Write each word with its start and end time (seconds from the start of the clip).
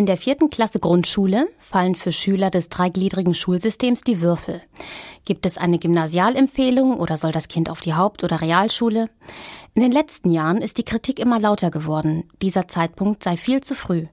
In 0.00 0.06
der 0.06 0.16
vierten 0.16 0.48
Klasse 0.48 0.78
Grundschule 0.78 1.46
fallen 1.58 1.94
für 1.94 2.10
Schüler 2.10 2.48
des 2.48 2.70
dreigliedrigen 2.70 3.34
Schulsystems 3.34 4.00
die 4.00 4.22
Würfel. 4.22 4.62
Gibt 5.26 5.44
es 5.44 5.58
eine 5.58 5.78
Gymnasialempfehlung 5.78 6.98
oder 6.98 7.18
soll 7.18 7.32
das 7.32 7.48
Kind 7.48 7.68
auf 7.68 7.80
die 7.80 7.92
Haupt- 7.92 8.24
oder 8.24 8.40
Realschule? 8.40 9.10
In 9.74 9.82
den 9.82 9.92
letzten 9.92 10.30
Jahren 10.30 10.56
ist 10.56 10.78
die 10.78 10.84
Kritik 10.84 11.18
immer 11.18 11.38
lauter 11.38 11.70
geworden. 11.70 12.30
Dieser 12.40 12.66
Zeitpunkt 12.66 13.22
sei 13.22 13.36
viel 13.36 13.60
zu 13.60 13.74
früh, 13.74 14.06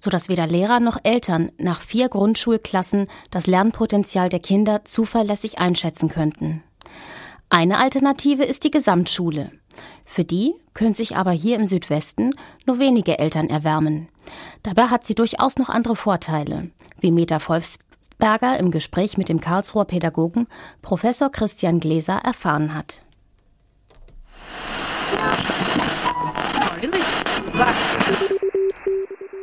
sodass 0.00 0.28
weder 0.28 0.48
Lehrer 0.48 0.80
noch 0.80 0.98
Eltern 1.04 1.52
nach 1.58 1.80
vier 1.80 2.08
Grundschulklassen 2.08 3.06
das 3.30 3.46
Lernpotenzial 3.46 4.30
der 4.30 4.40
Kinder 4.40 4.84
zuverlässig 4.84 5.60
einschätzen 5.60 6.08
könnten. 6.08 6.64
Eine 7.50 7.78
Alternative 7.78 8.42
ist 8.42 8.64
die 8.64 8.72
Gesamtschule. 8.72 9.52
Für 10.12 10.24
die 10.24 10.54
können 10.74 10.92
sich 10.92 11.14
aber 11.14 11.30
hier 11.30 11.54
im 11.54 11.68
Südwesten 11.68 12.34
nur 12.66 12.80
wenige 12.80 13.20
Eltern 13.20 13.48
erwärmen. 13.48 14.08
Dabei 14.64 14.86
hat 14.86 15.06
sie 15.06 15.14
durchaus 15.14 15.56
noch 15.56 15.68
andere 15.68 15.94
Vorteile, 15.94 16.68
wie 16.98 17.12
Meta 17.12 17.38
Wolfsberger 17.46 18.58
im 18.58 18.72
Gespräch 18.72 19.18
mit 19.18 19.28
dem 19.28 19.40
Karlsruher 19.40 19.84
Pädagogen 19.84 20.48
Professor 20.82 21.30
Christian 21.30 21.78
Gläser 21.78 22.18
erfahren 22.24 22.74
hat. 22.74 23.04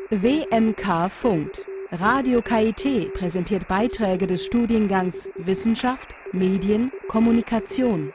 WMK 0.10 1.10
funkt. 1.10 1.66
Radio 1.94 2.42
KIT 2.42 3.14
präsentiert 3.14 3.70
Beiträge 3.70 4.28
des 4.28 4.44
Studiengangs 4.44 5.30
Wissenschaft, 5.38 6.10
Medien, 6.34 6.92
Kommunikation. 7.08 8.12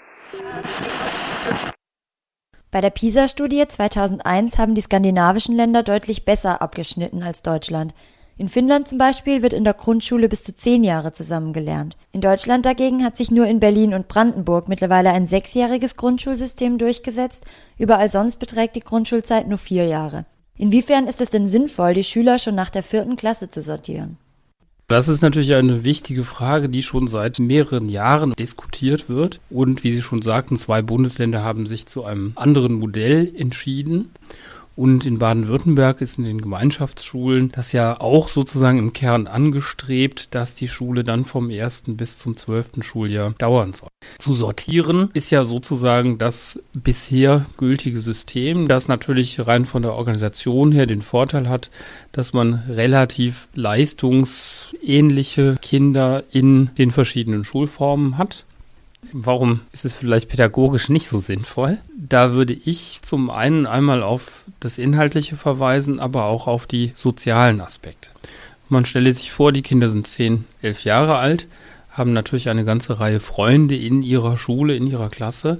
Bei 2.72 2.80
der 2.80 2.88
PISA-Studie 2.88 3.68
2001 3.68 4.56
haben 4.56 4.74
die 4.74 4.80
skandinavischen 4.80 5.54
Länder 5.54 5.82
deutlich 5.82 6.24
besser 6.24 6.62
abgeschnitten 6.62 7.22
als 7.22 7.42
Deutschland. 7.42 7.92
In 8.38 8.48
Finnland 8.48 8.88
zum 8.88 8.96
Beispiel 8.96 9.42
wird 9.42 9.52
in 9.52 9.62
der 9.62 9.74
Grundschule 9.74 10.26
bis 10.26 10.42
zu 10.42 10.56
zehn 10.56 10.82
Jahre 10.82 11.12
zusammengelernt. 11.12 11.98
In 12.12 12.22
Deutschland 12.22 12.64
dagegen 12.64 13.04
hat 13.04 13.18
sich 13.18 13.30
nur 13.30 13.46
in 13.46 13.60
Berlin 13.60 13.92
und 13.92 14.08
Brandenburg 14.08 14.70
mittlerweile 14.70 15.10
ein 15.10 15.26
sechsjähriges 15.26 15.96
Grundschulsystem 15.96 16.78
durchgesetzt. 16.78 17.44
Überall 17.76 18.08
sonst 18.08 18.36
beträgt 18.36 18.74
die 18.74 18.80
Grundschulzeit 18.80 19.48
nur 19.48 19.58
vier 19.58 19.84
Jahre. 19.84 20.24
Inwiefern 20.56 21.08
ist 21.08 21.20
es 21.20 21.28
denn 21.28 21.48
sinnvoll, 21.48 21.92
die 21.92 22.04
Schüler 22.04 22.38
schon 22.38 22.54
nach 22.54 22.70
der 22.70 22.82
vierten 22.82 23.16
Klasse 23.16 23.50
zu 23.50 23.60
sortieren? 23.60 24.16
Das 24.88 25.08
ist 25.08 25.22
natürlich 25.22 25.54
eine 25.54 25.84
wichtige 25.84 26.24
Frage, 26.24 26.68
die 26.68 26.82
schon 26.82 27.08
seit 27.08 27.38
mehreren 27.38 27.88
Jahren 27.88 28.32
diskutiert 28.32 29.08
wird. 29.08 29.40
Und 29.48 29.84
wie 29.84 29.92
Sie 29.92 30.02
schon 30.02 30.22
sagten, 30.22 30.56
zwei 30.56 30.82
Bundesländer 30.82 31.42
haben 31.42 31.66
sich 31.66 31.86
zu 31.86 32.04
einem 32.04 32.32
anderen 32.34 32.74
Modell 32.74 33.32
entschieden. 33.36 34.10
Und 34.74 35.04
in 35.04 35.18
Baden-Württemberg 35.18 36.00
ist 36.00 36.18
in 36.18 36.24
den 36.24 36.40
Gemeinschaftsschulen 36.40 37.52
das 37.52 37.72
ja 37.72 38.00
auch 38.00 38.28
sozusagen 38.28 38.78
im 38.78 38.92
Kern 38.92 39.26
angestrebt, 39.26 40.34
dass 40.34 40.54
die 40.54 40.68
Schule 40.68 41.04
dann 41.04 41.24
vom 41.24 41.50
ersten 41.50 41.96
bis 41.96 42.18
zum 42.18 42.36
zwölften 42.36 42.82
Schuljahr 42.82 43.34
dauern 43.36 43.74
soll. 43.74 43.90
Zu 44.18 44.32
sortieren 44.32 45.10
ist 45.12 45.30
ja 45.30 45.44
sozusagen 45.44 46.18
das 46.18 46.58
bisher 46.72 47.46
gültige 47.58 48.00
System, 48.00 48.66
das 48.66 48.88
natürlich 48.88 49.46
rein 49.46 49.66
von 49.66 49.82
der 49.82 49.94
Organisation 49.94 50.72
her 50.72 50.86
den 50.86 51.02
Vorteil 51.02 51.48
hat, 51.48 51.70
dass 52.12 52.32
man 52.32 52.62
relativ 52.68 53.48
leistungsähnliche 53.54 55.56
Kinder 55.60 56.24
in 56.30 56.70
den 56.78 56.90
verschiedenen 56.90 57.44
Schulformen 57.44 58.16
hat. 58.16 58.46
Warum 59.12 59.60
ist 59.72 59.84
es 59.84 59.94
vielleicht 59.94 60.30
pädagogisch 60.30 60.88
nicht 60.88 61.06
so 61.06 61.18
sinnvoll? 61.18 61.78
Da 61.94 62.32
würde 62.32 62.54
ich 62.54 63.00
zum 63.02 63.28
einen 63.28 63.66
einmal 63.66 64.02
auf 64.02 64.44
das 64.58 64.78
Inhaltliche 64.78 65.36
verweisen, 65.36 66.00
aber 66.00 66.24
auch 66.24 66.46
auf 66.46 66.66
die 66.66 66.92
sozialen 66.94 67.60
Aspekte. 67.60 68.10
Man 68.70 68.86
stelle 68.86 69.12
sich 69.12 69.30
vor, 69.30 69.52
die 69.52 69.60
Kinder 69.60 69.90
sind 69.90 70.06
10, 70.06 70.46
11 70.62 70.84
Jahre 70.84 71.16
alt, 71.18 71.46
haben 71.90 72.14
natürlich 72.14 72.48
eine 72.48 72.64
ganze 72.64 73.00
Reihe 73.00 73.20
Freunde 73.20 73.76
in 73.76 74.02
ihrer 74.02 74.38
Schule, 74.38 74.74
in 74.74 74.86
ihrer 74.86 75.10
Klasse 75.10 75.58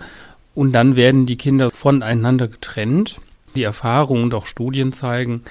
und 0.55 0.73
dann 0.73 0.97
werden 0.97 1.27
die 1.27 1.37
Kinder 1.37 1.71
voneinander 1.71 2.49
getrennt. 2.49 3.21
Die 3.55 3.65
Erfahrungen 3.65 4.23
und 4.25 4.35
auch 4.35 4.47
Studien 4.47 4.95
zeigen, 4.95 5.43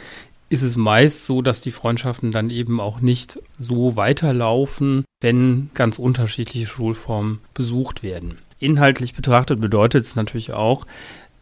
ist 0.49 0.63
es 0.63 0.75
meist 0.75 1.27
so, 1.27 1.43
dass 1.43 1.61
die 1.61 1.71
Freundschaften 1.71 2.31
dann 2.31 2.49
eben 2.49 2.79
auch 2.79 2.99
nicht 2.99 3.39
so 3.59 3.95
weiterlaufen, 3.95 5.05
wenn 5.21 5.69
ganz 5.73 5.99
unterschiedliche 5.99 6.65
Schulformen 6.65 7.39
besucht 7.53 8.03
werden. 8.03 8.39
Inhaltlich 8.59 9.13
betrachtet 9.13 9.61
bedeutet 9.61 10.03
es 10.03 10.15
natürlich 10.15 10.53
auch, 10.53 10.85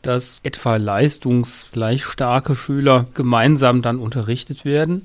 dass 0.01 0.39
etwa 0.43 0.77
leistungsgleich 0.77 2.03
starke 2.03 2.55
Schüler 2.55 3.07
gemeinsam 3.13 3.81
dann 3.81 3.97
unterrichtet 3.99 4.63
werden. 4.63 5.03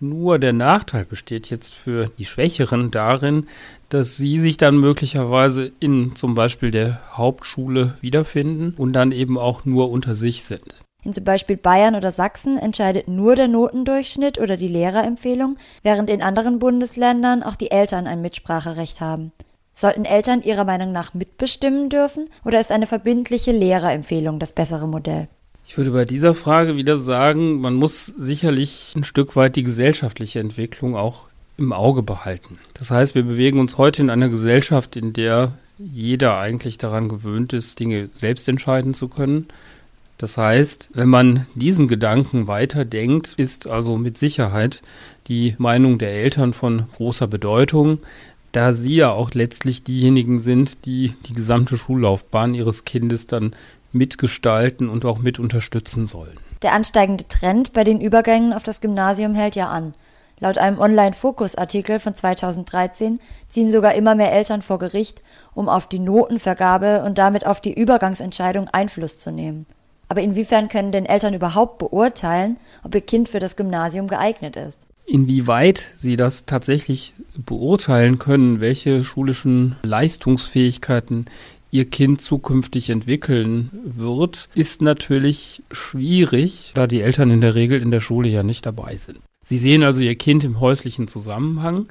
Nur 0.00 0.40
der 0.40 0.52
Nachteil 0.52 1.04
besteht 1.04 1.48
jetzt 1.50 1.74
für 1.74 2.10
die 2.18 2.24
Schwächeren 2.24 2.90
darin, 2.90 3.46
dass 3.88 4.16
sie 4.16 4.40
sich 4.40 4.56
dann 4.56 4.76
möglicherweise 4.78 5.70
in 5.78 6.16
zum 6.16 6.34
Beispiel 6.34 6.72
der 6.72 7.00
Hauptschule 7.12 7.96
wiederfinden 8.00 8.74
und 8.76 8.94
dann 8.94 9.12
eben 9.12 9.38
auch 9.38 9.64
nur 9.64 9.90
unter 9.90 10.16
sich 10.16 10.42
sind. 10.42 10.78
In 11.04 11.12
zum 11.12 11.24
Beispiel 11.24 11.56
Bayern 11.56 11.96
oder 11.96 12.12
Sachsen 12.12 12.58
entscheidet 12.58 13.08
nur 13.08 13.34
der 13.34 13.48
Notendurchschnitt 13.48 14.38
oder 14.38 14.56
die 14.56 14.68
Lehrerempfehlung, 14.68 15.56
während 15.82 16.08
in 16.08 16.22
anderen 16.22 16.60
Bundesländern 16.60 17.42
auch 17.42 17.56
die 17.56 17.72
Eltern 17.72 18.06
ein 18.06 18.22
Mitspracherecht 18.22 19.00
haben. 19.00 19.32
Sollten 19.74 20.04
Eltern 20.04 20.42
ihrer 20.42 20.64
Meinung 20.64 20.92
nach 20.92 21.14
mitbestimmen 21.14 21.88
dürfen 21.88 22.28
oder 22.44 22.60
ist 22.60 22.70
eine 22.70 22.86
verbindliche 22.86 23.52
Lehrerempfehlung 23.52 24.38
das 24.38 24.52
bessere 24.52 24.86
Modell? 24.86 25.28
Ich 25.66 25.76
würde 25.76 25.90
bei 25.90 26.04
dieser 26.04 26.34
Frage 26.34 26.76
wieder 26.76 26.98
sagen, 26.98 27.60
man 27.60 27.74
muss 27.74 28.06
sicherlich 28.06 28.92
ein 28.94 29.04
Stück 29.04 29.34
weit 29.34 29.56
die 29.56 29.62
gesellschaftliche 29.62 30.40
Entwicklung 30.40 30.94
auch 30.96 31.28
im 31.56 31.72
Auge 31.72 32.02
behalten. 32.02 32.58
Das 32.74 32.90
heißt, 32.90 33.14
wir 33.14 33.22
bewegen 33.22 33.58
uns 33.58 33.78
heute 33.78 34.02
in 34.02 34.10
einer 34.10 34.28
Gesellschaft, 34.28 34.96
in 34.96 35.12
der 35.12 35.52
jeder 35.78 36.38
eigentlich 36.38 36.78
daran 36.78 37.08
gewöhnt 37.08 37.52
ist, 37.52 37.80
Dinge 37.80 38.08
selbst 38.12 38.48
entscheiden 38.48 38.94
zu 38.94 39.08
können. 39.08 39.48
Das 40.18 40.36
heißt, 40.36 40.90
wenn 40.94 41.08
man 41.08 41.46
diesen 41.54 41.88
Gedanken 41.88 42.46
weiterdenkt, 42.46 43.34
ist 43.36 43.66
also 43.66 43.96
mit 43.96 44.18
Sicherheit 44.18 44.82
die 45.26 45.56
Meinung 45.58 45.98
der 45.98 46.12
Eltern 46.12 46.52
von 46.52 46.84
großer 46.96 47.26
Bedeutung, 47.26 47.98
da 48.52 48.72
sie 48.72 48.96
ja 48.96 49.10
auch 49.10 49.32
letztlich 49.32 49.82
diejenigen 49.82 50.38
sind, 50.38 50.84
die 50.84 51.14
die 51.26 51.34
gesamte 51.34 51.76
Schullaufbahn 51.76 52.54
ihres 52.54 52.84
Kindes 52.84 53.26
dann 53.26 53.56
mitgestalten 53.92 54.88
und 54.88 55.04
auch 55.04 55.18
mit 55.18 55.38
unterstützen 55.38 56.06
sollen. 56.06 56.36
Der 56.62 56.72
ansteigende 56.72 57.26
Trend 57.26 57.72
bei 57.72 57.82
den 57.82 58.00
Übergängen 58.00 58.52
auf 58.52 58.62
das 58.62 58.80
Gymnasium 58.80 59.34
hält 59.34 59.56
ja 59.56 59.68
an. 59.68 59.94
Laut 60.38 60.58
einem 60.58 60.78
Online-Fokus-Artikel 60.78 61.98
von 61.98 62.14
2013 62.14 63.20
ziehen 63.48 63.72
sogar 63.72 63.94
immer 63.94 64.14
mehr 64.14 64.32
Eltern 64.32 64.62
vor 64.62 64.78
Gericht, 64.78 65.22
um 65.54 65.68
auf 65.68 65.88
die 65.88 65.98
Notenvergabe 65.98 67.02
und 67.04 67.18
damit 67.18 67.46
auf 67.46 67.60
die 67.60 67.72
Übergangsentscheidung 67.72 68.68
Einfluss 68.68 69.18
zu 69.18 69.30
nehmen. 69.30 69.66
Aber 70.12 70.20
inwiefern 70.20 70.68
können 70.68 70.92
denn 70.92 71.06
Eltern 71.06 71.32
überhaupt 71.32 71.78
beurteilen, 71.78 72.58
ob 72.82 72.94
ihr 72.94 73.00
Kind 73.00 73.30
für 73.30 73.38
das 73.40 73.56
Gymnasium 73.56 74.08
geeignet 74.08 74.56
ist? 74.56 74.78
Inwieweit 75.06 75.94
sie 75.96 76.18
das 76.18 76.44
tatsächlich 76.44 77.14
beurteilen 77.34 78.18
können, 78.18 78.60
welche 78.60 79.04
schulischen 79.04 79.76
Leistungsfähigkeiten 79.84 81.24
ihr 81.70 81.86
Kind 81.86 82.20
zukünftig 82.20 82.90
entwickeln 82.90 83.70
wird, 83.86 84.50
ist 84.54 84.82
natürlich 84.82 85.62
schwierig, 85.70 86.72
da 86.74 86.86
die 86.86 87.00
Eltern 87.00 87.30
in 87.30 87.40
der 87.40 87.54
Regel 87.54 87.80
in 87.80 87.90
der 87.90 88.00
Schule 88.00 88.28
ja 88.28 88.42
nicht 88.42 88.66
dabei 88.66 88.96
sind. 88.96 89.18
Sie 89.42 89.56
sehen 89.56 89.82
also 89.82 90.02
ihr 90.02 90.16
Kind 90.16 90.44
im 90.44 90.60
häuslichen 90.60 91.08
Zusammenhang, 91.08 91.86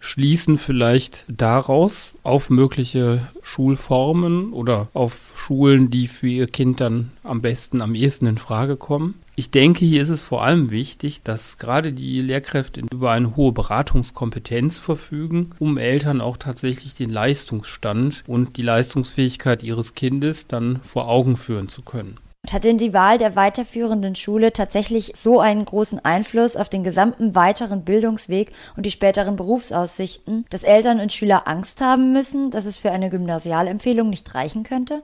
schließen 0.00 0.58
vielleicht 0.58 1.24
daraus 1.28 2.14
auf 2.22 2.50
mögliche 2.50 3.28
Schulformen 3.42 4.52
oder 4.52 4.88
auf 4.94 5.34
Schulen, 5.36 5.90
die 5.90 6.08
für 6.08 6.28
ihr 6.28 6.46
Kind 6.46 6.80
dann 6.80 7.12
am 7.22 7.40
besten, 7.42 7.82
am 7.82 7.94
ehesten 7.94 8.26
in 8.26 8.38
Frage 8.38 8.76
kommen. 8.76 9.14
Ich 9.38 9.50
denke, 9.50 9.84
hier 9.84 10.00
ist 10.00 10.08
es 10.08 10.22
vor 10.22 10.42
allem 10.44 10.70
wichtig, 10.70 11.22
dass 11.22 11.58
gerade 11.58 11.92
die 11.92 12.20
Lehrkräfte 12.20 12.80
über 12.90 13.10
eine 13.10 13.36
hohe 13.36 13.52
Beratungskompetenz 13.52 14.78
verfügen, 14.78 15.50
um 15.58 15.76
Eltern 15.76 16.22
auch 16.22 16.38
tatsächlich 16.38 16.94
den 16.94 17.10
Leistungsstand 17.10 18.24
und 18.26 18.56
die 18.56 18.62
Leistungsfähigkeit 18.62 19.62
ihres 19.62 19.94
Kindes 19.94 20.46
dann 20.46 20.80
vor 20.84 21.08
Augen 21.08 21.36
führen 21.36 21.68
zu 21.68 21.82
können. 21.82 22.16
Hat 22.52 22.64
denn 22.64 22.78
die 22.78 22.94
Wahl 22.94 23.18
der 23.18 23.36
weiterführenden 23.36 24.14
Schule 24.14 24.52
tatsächlich 24.52 25.12
so 25.14 25.40
einen 25.40 25.64
großen 25.64 26.04
Einfluss 26.04 26.56
auf 26.56 26.68
den 26.68 26.84
gesamten 26.84 27.34
weiteren 27.34 27.84
Bildungsweg 27.84 28.52
und 28.76 28.86
die 28.86 28.90
späteren 28.90 29.36
Berufsaussichten, 29.36 30.46
dass 30.50 30.62
Eltern 30.62 31.00
und 31.00 31.12
Schüler 31.12 31.46
Angst 31.48 31.80
haben 31.80 32.12
müssen, 32.12 32.50
dass 32.50 32.64
es 32.66 32.78
für 32.78 32.92
eine 32.92 33.10
Gymnasialempfehlung 33.10 34.08
nicht 34.08 34.34
reichen 34.34 34.62
könnte? 34.62 35.02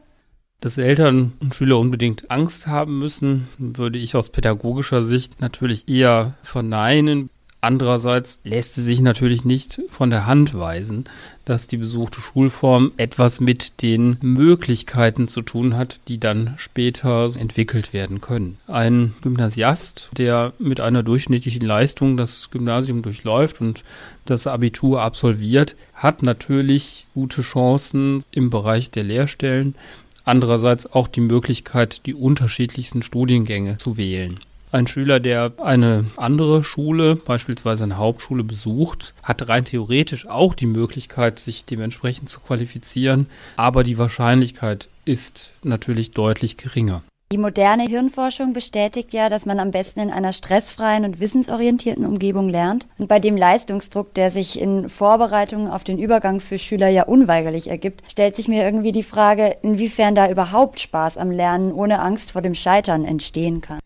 Dass 0.61 0.79
Eltern 0.79 1.33
und 1.41 1.57
Schüler 1.57 1.79
unbedingt 1.79 2.31
Angst 2.31 2.69
haben 2.69 2.99
müssen, 2.99 3.49
würde 3.59 3.99
ich 3.99 4.15
aus 4.15 4.29
pädagogischer 4.29 5.03
Sicht 5.03 5.41
natürlich 5.41 5.89
eher 5.89 6.35
verneinen. 6.45 7.31
Andererseits 7.65 8.41
lässt 8.43 8.77
es 8.77 8.85
sich 8.87 9.03
natürlich 9.03 9.45
nicht 9.45 9.81
von 9.89 10.11
der 10.11 10.27
Hand 10.27 10.53
weisen, 10.59 11.05
dass 11.45 11.69
die 11.69 11.77
besuchte 11.77 12.21
Schulform 12.21 12.91
etwas 12.97 13.39
mit 13.39 13.83
den 13.83 14.17
Möglichkeiten 14.21 15.29
zu 15.29 15.43
tun 15.43 15.77
hat, 15.77 16.01
die 16.09 16.19
dann 16.19 16.55
später 16.57 17.31
entwickelt 17.39 17.93
werden 17.93 18.21
können. 18.21 18.59
Ein 18.67 19.15
Gymnasiast, 19.23 20.11
der 20.19 20.55
mit 20.59 20.81
einer 20.81 21.05
durchschnittlichen 21.05 21.63
Leistung 21.63 22.17
das 22.17 22.51
Gymnasium 22.51 23.01
durchläuft 23.01 23.61
und 23.61 23.85
das 24.25 24.49
Abitur 24.49 25.01
absolviert, 25.01 25.77
hat 25.95 26.25
natürlich 26.25 27.07
gute 27.15 27.43
Chancen 27.43 28.25
im 28.33 28.51
Bereich 28.51 28.91
der 28.91 29.05
Lehrstellen, 29.05 29.77
andererseits 30.25 30.93
auch 30.93 31.07
die 31.07 31.21
Möglichkeit, 31.21 32.07
die 32.07 32.15
unterschiedlichsten 32.15 33.03
Studiengänge 33.03 33.77
zu 33.77 33.97
wählen. 33.97 34.41
Ein 34.73 34.87
Schüler, 34.87 35.21
der 35.21 35.53
eine 35.59 36.07
andere 36.17 36.65
Schule, 36.65 37.15
beispielsweise 37.15 37.85
eine 37.85 37.99
Hauptschule 37.99 38.43
besucht, 38.43 39.13
hat 39.23 39.47
rein 39.47 39.67
theoretisch 39.67 40.27
auch 40.27 40.55
die 40.55 40.65
Möglichkeit, 40.65 41.39
sich 41.39 41.67
dementsprechend 41.67 42.31
zu 42.31 42.41
qualifizieren, 42.41 43.27
aber 43.59 43.85
die 43.85 43.99
Wahrscheinlichkeit 43.99 44.89
ist 45.05 45.53
natürlich 45.63 46.13
deutlich 46.13 46.57
geringer. 46.57 47.03
Die 47.33 47.39
moderne 47.39 47.83
Hirnforschung 47.83 48.55
bestätigt 48.55 49.13
ja, 49.13 49.29
dass 49.29 49.45
man 49.45 49.61
am 49.61 49.73
besten 49.73 50.01
in 50.01 50.11
einer 50.11 50.33
stressfreien 50.33 51.05
und 51.05 51.21
wissensorientierten 51.21 52.07
Umgebung 52.07 52.49
lernt. 52.49 52.87
Und 52.97 53.09
bei 53.09 53.19
dem 53.21 53.37
Leistungsdruck, 53.37 54.15
der 54.15 54.31
sich 54.31 54.59
in 54.59 54.89
Vorbereitungen 54.89 55.71
auf 55.71 55.85
den 55.85 55.99
Übergang 55.99 56.41
für 56.41 56.59
Schüler 56.59 56.89
ja 56.89 57.03
unweigerlich 57.03 57.69
ergibt, 57.69 58.03
stellt 58.11 58.37
sich 58.37 58.49
mir 58.49 58.65
irgendwie 58.65 58.93
die 58.93 59.03
Frage, 59.03 59.55
inwiefern 59.61 60.15
da 60.15 60.31
überhaupt 60.31 60.81
Spaß 60.81 61.19
am 61.19 61.31
Lernen 61.31 61.73
ohne 61.73 62.01
Angst 62.01 62.33
vor 62.33 62.41
dem 62.41 62.55
Scheitern 62.55 63.05
entstehen 63.05 63.61
kann. 63.61 63.82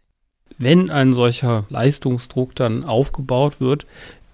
Wenn 0.58 0.88
ein 0.90 1.12
solcher 1.12 1.64
Leistungsdruck 1.68 2.54
dann 2.54 2.84
aufgebaut 2.84 3.60
wird, 3.60 3.86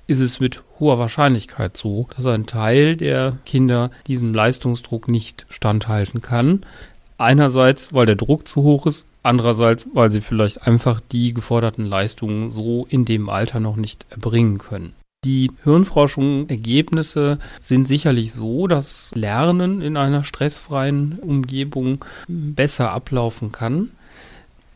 ist 0.06 0.20
es 0.20 0.38
mit 0.40 0.62
hoher 0.78 0.98
Wahrscheinlichkeit 0.98 1.76
so, 1.76 2.06
dass 2.16 2.26
ein 2.26 2.46
Teil 2.46 2.96
der 2.96 3.38
Kinder 3.44 3.90
diesem 4.06 4.32
Leistungsdruck 4.34 5.08
nicht 5.08 5.46
standhalten 5.48 6.22
kann. 6.22 6.64
Einerseits, 7.18 7.92
weil 7.92 8.06
der 8.06 8.16
Druck 8.16 8.46
zu 8.46 8.62
hoch 8.62 8.86
ist, 8.86 9.06
andererseits, 9.22 9.88
weil 9.94 10.12
sie 10.12 10.20
vielleicht 10.20 10.66
einfach 10.66 11.00
die 11.00 11.34
geforderten 11.34 11.86
Leistungen 11.86 12.50
so 12.50 12.86
in 12.88 13.04
dem 13.04 13.28
Alter 13.28 13.58
noch 13.58 13.76
nicht 13.76 14.06
erbringen 14.10 14.58
können. 14.58 14.94
Die 15.24 15.52
Hirnforschung-Ergebnisse 15.62 17.38
sind 17.60 17.86
sicherlich 17.86 18.32
so, 18.32 18.66
dass 18.66 19.12
Lernen 19.14 19.80
in 19.80 19.96
einer 19.96 20.24
stressfreien 20.24 21.20
Umgebung 21.20 22.04
besser 22.26 22.90
ablaufen 22.90 23.52
kann 23.52 23.90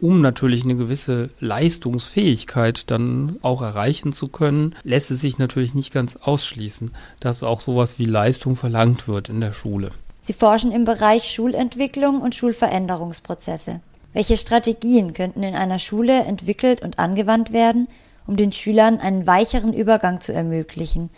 um 0.01 0.21
natürlich 0.21 0.65
eine 0.65 0.77
gewisse 0.77 1.31
Leistungsfähigkeit 1.41 2.91
dann 2.91 3.37
auch 3.43 3.63
erreichen 3.63 4.13
zu 4.13 4.29
können, 4.29 4.75
lässt 4.83 5.11
es 5.11 5.21
sich 5.21 5.39
natürlich 5.39 5.75
nicht 5.75 5.93
ganz 5.93 6.17
ausschließen, 6.17 6.93
dass 7.21 7.43
auch 7.43 7.61
sowas 7.61 7.99
wie 7.99 8.07
Leistung 8.07 8.57
verlangt 8.57 9.09
wird 9.09 9.29
in 9.29 9.41
der 9.41 9.53
Schule. 9.53 9.91
Sie 10.23 10.33
forschen 10.33 10.73
im 10.73 10.85
Bereich 10.85 11.31
Schulentwicklung 11.33 12.21
und 12.21 12.35
Schulveränderungsprozesse. 12.35 13.81
Welche 14.13 14.37
Strategien 14.37 15.13
könnten 15.13 15.43
in 15.43 15.55
einer 15.55 15.79
Schule 15.79 16.25
entwickelt 16.25 16.83
und 16.83 16.99
angewandt 16.99 17.53
werden, 17.53 17.87
um 18.27 18.37
den 18.37 18.51
Schülern 18.51 18.99
einen 18.99 19.27
weicheren 19.27 19.73
Übergang 19.73 20.21
zu 20.21 20.33
ermöglichen? 20.33 21.11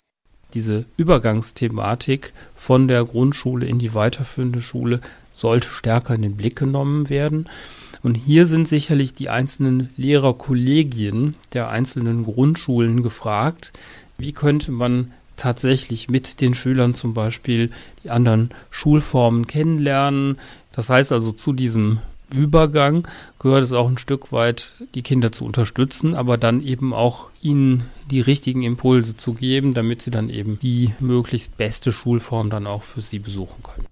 Diese 0.53 0.85
Übergangsthematik 0.97 2.33
von 2.55 2.87
der 2.87 3.05
Grundschule 3.05 3.67
in 3.67 3.79
die 3.79 3.93
weiterführende 3.93 4.61
Schule 4.61 4.99
sollte 5.31 5.69
stärker 5.69 6.15
in 6.15 6.23
den 6.23 6.37
Blick 6.37 6.55
genommen 6.55 7.09
werden. 7.09 7.47
Und 8.01 8.15
hier 8.15 8.45
sind 8.45 8.67
sicherlich 8.67 9.13
die 9.13 9.29
einzelnen 9.29 9.89
Lehrerkollegien 9.97 11.35
der 11.53 11.69
einzelnen 11.69 12.23
Grundschulen 12.23 13.03
gefragt. 13.03 13.73
Wie 14.17 14.31
könnte 14.31 14.71
man 14.71 15.11
tatsächlich 15.35 16.09
mit 16.09 16.41
den 16.41 16.53
Schülern 16.53 16.93
zum 16.93 17.13
Beispiel 17.13 17.71
die 18.03 18.09
anderen 18.09 18.51
Schulformen 18.69 19.47
kennenlernen? 19.47 20.37
Das 20.71 20.89
heißt 20.89 21.11
also 21.11 21.31
zu 21.31 21.53
diesem 21.53 21.99
Übergang 22.33 23.07
gehört 23.39 23.63
es 23.63 23.73
auch 23.73 23.89
ein 23.89 23.97
Stück 23.97 24.31
weit, 24.31 24.75
die 24.93 25.01
Kinder 25.01 25.31
zu 25.31 25.45
unterstützen, 25.45 26.13
aber 26.13 26.37
dann 26.37 26.61
eben 26.61 26.93
auch 26.93 27.29
ihnen 27.41 27.85
die 28.11 28.21
richtigen 28.21 28.61
Impulse 28.61 29.17
zu 29.17 29.33
geben, 29.33 29.73
damit 29.73 30.01
sie 30.01 30.11
dann 30.11 30.29
eben 30.29 30.59
die 30.59 30.93
möglichst 30.99 31.57
beste 31.57 31.91
Schulform 31.91 32.49
dann 32.49 32.67
auch 32.67 32.83
für 32.83 33.01
sie 33.01 33.19
besuchen 33.19 33.63
können. 33.63 33.88